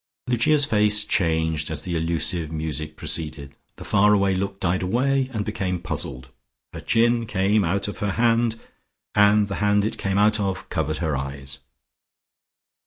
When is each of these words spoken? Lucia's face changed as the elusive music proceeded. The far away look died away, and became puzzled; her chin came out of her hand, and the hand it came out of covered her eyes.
Lucia's 0.25 0.65
face 0.65 1.05
changed 1.05 1.69
as 1.69 1.83
the 1.83 1.95
elusive 1.95 2.51
music 2.51 2.97
proceeded. 2.97 3.55
The 3.75 3.85
far 3.85 4.13
away 4.15 4.33
look 4.33 4.59
died 4.59 4.81
away, 4.81 5.29
and 5.31 5.45
became 5.45 5.79
puzzled; 5.79 6.31
her 6.73 6.79
chin 6.81 7.27
came 7.27 7.63
out 7.63 7.87
of 7.87 7.99
her 7.99 8.13
hand, 8.13 8.59
and 9.13 9.47
the 9.47 9.57
hand 9.61 9.85
it 9.85 9.99
came 9.99 10.17
out 10.17 10.39
of 10.39 10.69
covered 10.69 10.97
her 11.05 11.15
eyes. 11.15 11.59